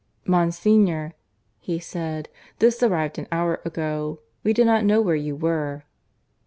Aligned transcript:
"Monsignor," 0.25 1.13
he 1.59 1.77
said, 1.77 2.27
"this 2.57 2.81
arrived 2.81 3.19
an 3.19 3.27
hour 3.31 3.61
ago. 3.63 4.19
We 4.43 4.51
did 4.51 4.65
not 4.65 4.83
know 4.83 4.99
where 4.99 5.15
you 5.15 5.35
were." 5.35 5.83